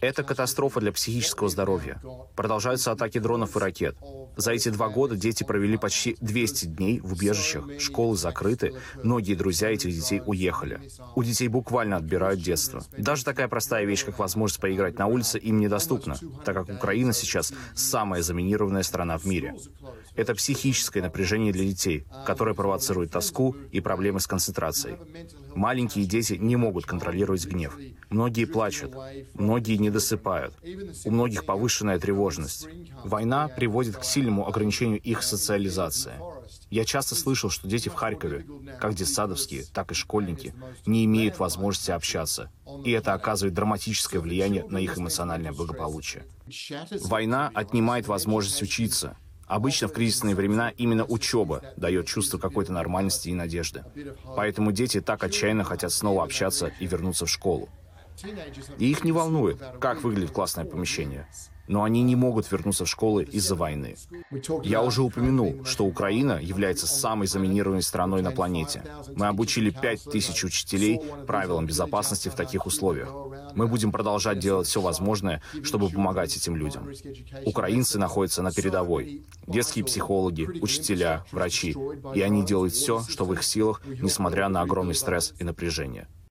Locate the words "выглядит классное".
60.02-60.64